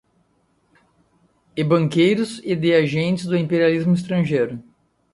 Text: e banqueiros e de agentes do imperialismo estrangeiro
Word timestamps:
e 1.55 1.63
banqueiros 1.63 2.41
e 2.43 2.55
de 2.55 2.73
agentes 2.73 3.27
do 3.27 3.37
imperialismo 3.37 3.93
estrangeiro 3.93 4.59